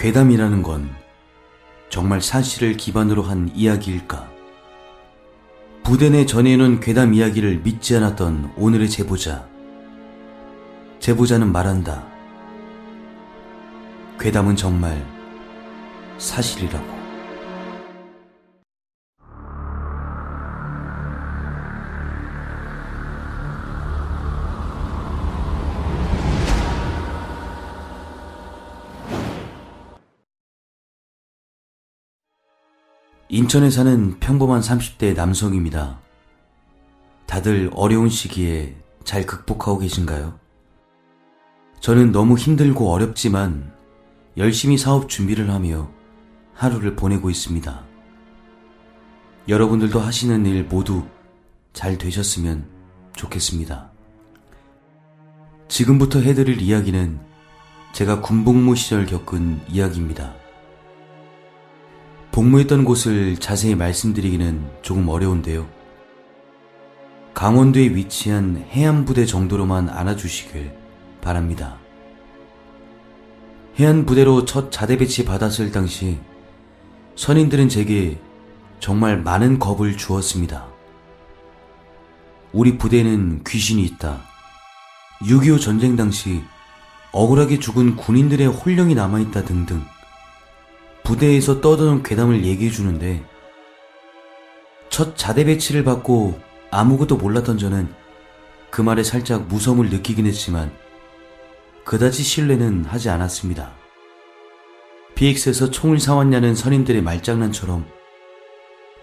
[0.00, 0.88] 괴담이라는 건
[1.90, 4.30] 정말 사실을 기반으로 한 이야기일까?
[5.82, 9.46] 부대 내 전해놓은 괴담 이야기를 믿지 않았던 오늘의 제보자.
[11.00, 12.02] 제보자는 말한다.
[14.18, 15.06] 괴담은 정말
[16.16, 16.99] 사실이라고.
[33.32, 36.00] 인천에 사는 평범한 30대 남성입니다.
[37.26, 40.36] 다들 어려운 시기에 잘 극복하고 계신가요?
[41.78, 43.72] 저는 너무 힘들고 어렵지만
[44.36, 45.88] 열심히 사업 준비를 하며
[46.54, 47.84] 하루를 보내고 있습니다.
[49.46, 51.04] 여러분들도 하시는 일 모두
[51.72, 52.66] 잘 되셨으면
[53.14, 53.92] 좋겠습니다.
[55.68, 57.20] 지금부터 해드릴 이야기는
[57.92, 60.34] 제가 군복무 시절 겪은 이야기입니다.
[62.32, 65.66] 복무했던 곳을 자세히 말씀드리기는 조금 어려운데요.
[67.34, 70.72] 강원도에 위치한 해안부대 정도로만 알아주시길
[71.20, 71.78] 바랍니다.
[73.78, 76.18] 해안부대로 첫 자대 배치 받았을 당시
[77.16, 78.18] 선인들은 제게
[78.78, 80.66] 정말 많은 겁을 주었습니다.
[82.52, 84.20] 우리 부대는 귀신이 있다.
[85.22, 86.42] 6.25 전쟁 당시
[87.12, 89.82] 억울하게 죽은 군인들의 홀령이 남아있다 등등.
[91.04, 93.24] 부대에서 떠드는 괴담을 얘기해 주는데
[94.88, 96.38] 첫 자대 배치를 받고
[96.70, 97.92] 아무것도 몰랐던 저는
[98.70, 100.72] 그 말에 살짝 무서움을 느끼긴 했지만
[101.84, 103.72] 그다지 신뢰는 하지 않았습니다.
[105.14, 107.84] BX에서 총을 사왔냐는 선임들의 말장난처럼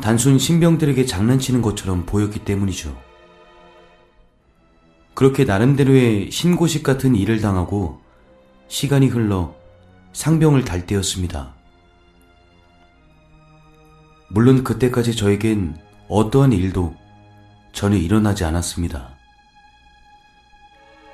[0.00, 2.96] 단순 신병들에게 장난치는 것처럼 보였기 때문이죠.
[5.14, 8.00] 그렇게 나름대로의 신고식 같은 일을 당하고
[8.68, 9.54] 시간이 흘러
[10.12, 11.57] 상병을 달 때였습니다.
[14.28, 15.76] 물론 그때까지 저에겐
[16.08, 16.94] 어떠한 일도
[17.72, 19.10] 전혀 일어나지 않았습니다.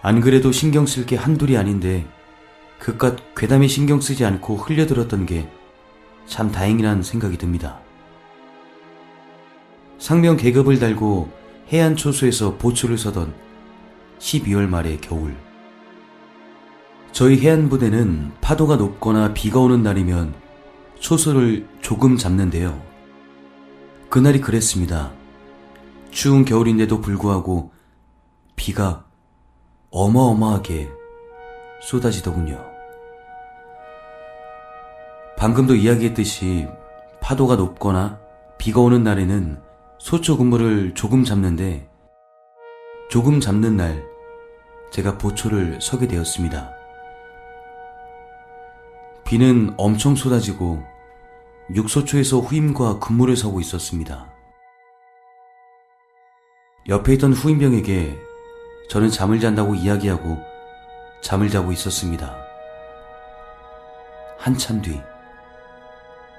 [0.03, 2.07] 안 그래도 신경 쓸 게 한둘이 아닌데
[2.79, 5.49] 그깟 괴담에 신경 쓰지 않고 흘려들었던 게
[6.27, 7.81] 참 다행이란 생각이 듭니다.
[9.99, 11.31] 상명 계급을 달고
[11.73, 13.35] 해안 초소에서 보초를 서던
[14.19, 15.35] 12월 말의 겨울.
[17.13, 20.35] 저희 해안 부대는 파도가 높거나 비가 오는 날이면
[20.99, 22.83] 초소를 조금 잡는데요.
[24.15, 25.11] 그날이 그랬습니다.
[26.13, 27.73] 추운 겨울인데도 불구하고
[28.55, 29.07] 비가
[29.91, 30.89] 어마어마하게
[31.83, 32.65] 쏟아지더군요.
[35.37, 36.69] 방금도 이야기했듯이
[37.21, 38.21] 파도가 높거나
[38.57, 39.61] 비가 오는 날에는
[39.99, 41.91] 소초 근무를 조금 잡는데
[43.11, 44.05] 조금 잡는 날
[44.93, 46.71] 제가 보초를 서게 되었습니다.
[49.25, 50.94] 비는 엄청 쏟아지고
[51.73, 54.31] 육소초에서 후임과 근무를 서고 있었습니다.
[56.89, 58.19] 옆에 있던 후임병에게
[58.91, 60.37] 저는 잠을 잔다고 이야기하고
[61.23, 62.37] 잠을 자고 있었습니다.
[64.39, 65.01] 한참 뒤,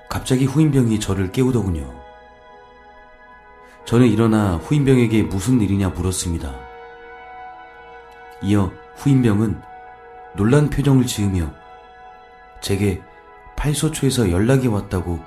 [0.08, 2.06] 갑자기 후임병이 저를 깨우더군요.
[3.86, 6.56] 저는 일어나 후임병에게 무슨 일이냐 물었습니다.
[8.44, 9.60] 이어 후임병은
[10.36, 11.52] 놀란 표정을 지으며
[12.62, 13.02] 제게
[13.66, 15.20] 팔소초에서 연락이 왔다고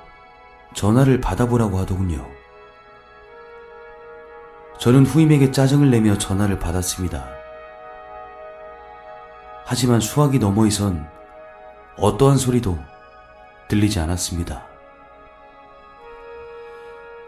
[0.73, 2.25] 전화를 받아보라고 하더군요.
[4.79, 7.27] 저는 후임에게 짜증을 내며 전화를 받았습니다.
[9.65, 11.05] 하지만 수화기 너머에선
[11.97, 12.79] 어떠한 소리도
[13.67, 14.63] 들리지 않았습니다.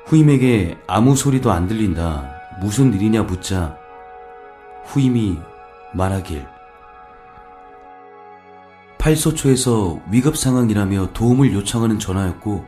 [0.05, 2.39] 후임에게 아무 소리도 안 들린다.
[2.61, 3.77] 무슨 일이냐 묻자
[4.85, 5.39] 후임이
[5.94, 6.47] 말하길
[9.01, 12.63] 팔소초에서 위급 상황이라며 도움을 요청하는 전화였고,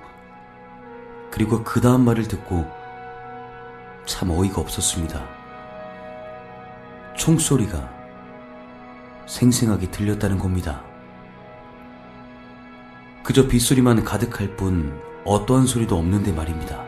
[1.30, 2.66] 그리고 그 다음 말을 듣고
[4.08, 5.24] 참 어이가 없었습니다.
[7.16, 7.88] 총소리가
[9.28, 10.82] 생생하게 들렸다는 겁니다.
[13.22, 16.84] 그저 빗소리만 가득할 뿐 어떠한 소리도 없는데 말입니다.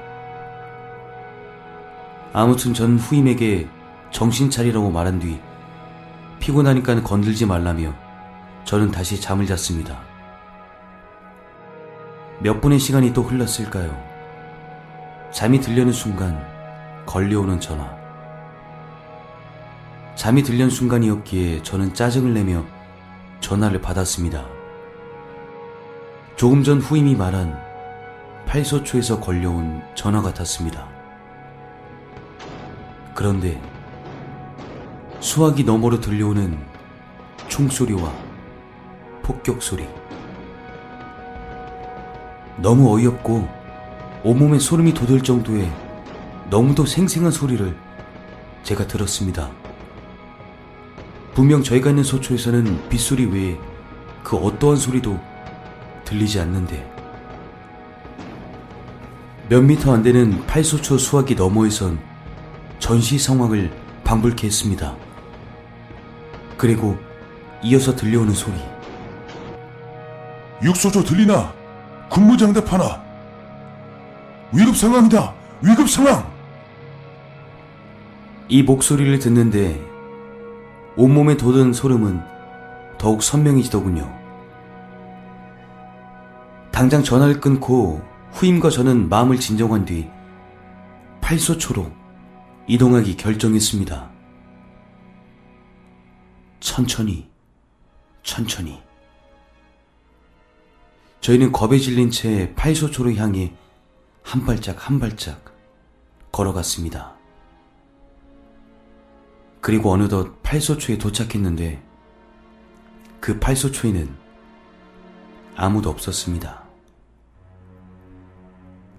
[2.33, 3.69] 아무튼 전 후임에게
[4.09, 5.39] 정신 차리라고 말한 뒤
[6.39, 8.04] 피곤하니까 건들지 말라며
[8.65, 10.01] 저는 다시 잠을 잤습니다.
[12.39, 13.95] 몇 분의 시간이 또 흘렀을까요?
[15.31, 16.43] 잠이 들려는 순간
[17.05, 17.95] 걸려오는 전화.
[20.15, 22.65] 잠이 들려는 순간이었기에 저는 짜증을 내며
[23.39, 24.45] 전화를 받았습니다.
[26.35, 27.57] 조금 전 후임이 말한
[28.47, 30.87] 팔소초에서 걸려온 전화 같았습니다.
[33.13, 33.61] 그런데
[35.19, 36.57] 수화기 너머로 들려오는
[37.47, 38.24] 총소리와
[39.25, 39.87] 폭격 소리.
[42.57, 43.49] 너무 어이없고
[44.23, 45.71] 온몸에 소름이 돋을 정도의
[46.51, 47.75] 너무도 생생한 소리를
[48.61, 49.49] 제가 들었습니다.
[51.33, 53.57] 분명 저희가 있는 소초에서는 빗소리 외에
[54.23, 55.19] 그 어떠한 소리도
[56.05, 56.87] 들리지 않는데
[59.49, 61.97] 몇 미터 안 되는 팔소초 수화기 너머에선
[62.77, 64.95] 전시 상황을 방불케 했습니다.
[66.57, 66.99] 그리고
[67.63, 68.74] 이어서 들려오는 소리.
[70.65, 71.53] 육소조 들리나?
[72.09, 73.03] 군무장답하나?
[74.51, 75.33] 위급 상황이다!
[75.61, 76.33] 위급 상황!
[78.49, 79.79] 이 목소리를 듣는데
[80.97, 82.19] 온몸에 돋은 소름은
[82.97, 84.11] 더욱 선명해지더군요.
[86.71, 88.01] 당장 전화를 끊고
[88.31, 90.09] 후임과 저는 마음을 진정한 뒤
[91.21, 91.91] 팔소초로
[92.67, 94.09] 이동하기 결정했습니다.
[96.59, 97.29] 천천히,
[98.23, 98.84] 천천히.
[101.25, 103.51] 저희는 겁에 질린 채 팔소초로 향해
[104.21, 105.43] 한 발짝 한 발짝
[106.31, 107.15] 걸어갔습니다.
[109.59, 111.81] 그리고 어느덧 팔소초에 도착했는데
[113.19, 114.15] 그 팔소초에는
[115.55, 116.63] 아무도 없었습니다.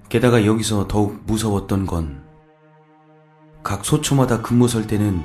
[0.08, 2.26] 게다가 여기서 더욱 무서웠던 건
[3.62, 5.25] 각 소초마다 근무 설 때는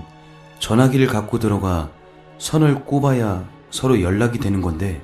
[0.60, 1.92] 전화기를 갖고 들어가
[2.38, 5.04] 선을 꼽아야 서로 연락이 되는 건데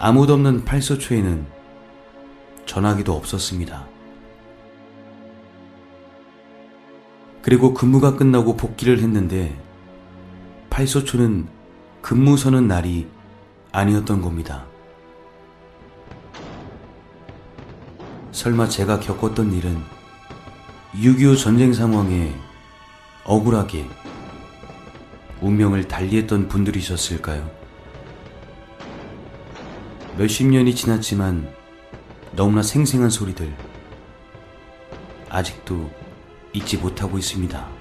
[0.00, 1.44] 아무도 없는 팔소초에는
[2.66, 3.84] 전화기도 없었습니다.
[7.42, 9.60] 그리고 근무가 끝나고 복귀를 했는데
[10.70, 11.48] 팔소초는
[12.00, 13.08] 근무 서는 날이
[13.72, 14.66] 아니었던 겁니다.
[18.30, 19.82] 설마 제가 겪었던 일은
[20.94, 22.36] 6.25 전쟁 상황에
[23.24, 23.84] 억울하게
[25.40, 27.57] 운명을 달리했던 분들이셨을까요?
[30.18, 31.48] 몇십 년이 지났지만
[32.32, 33.54] 너무나 생생한 소리들
[35.28, 35.88] 아직도
[36.52, 37.77] 잊지 못하고 있습니다.